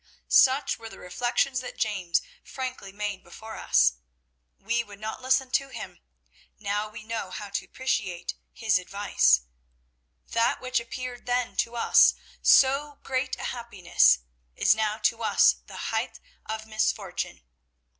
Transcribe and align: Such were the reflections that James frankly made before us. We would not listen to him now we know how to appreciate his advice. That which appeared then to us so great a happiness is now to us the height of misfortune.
Such 0.27 0.79
were 0.79 0.89
the 0.89 0.97
reflections 0.97 1.59
that 1.59 1.77
James 1.77 2.23
frankly 2.43 2.91
made 2.91 3.23
before 3.23 3.55
us. 3.57 3.93
We 4.57 4.83
would 4.83 4.99
not 4.99 5.21
listen 5.21 5.51
to 5.51 5.67
him 5.69 5.99
now 6.57 6.89
we 6.89 7.03
know 7.03 7.29
how 7.29 7.49
to 7.49 7.65
appreciate 7.65 8.33
his 8.51 8.79
advice. 8.79 9.41
That 10.25 10.59
which 10.59 10.79
appeared 10.79 11.27
then 11.27 11.55
to 11.57 11.75
us 11.75 12.15
so 12.41 12.95
great 13.03 13.35
a 13.35 13.43
happiness 13.53 14.21
is 14.55 14.73
now 14.73 14.97
to 15.03 15.21
us 15.21 15.57
the 15.67 15.91
height 15.93 16.19
of 16.47 16.65
misfortune. 16.65 17.43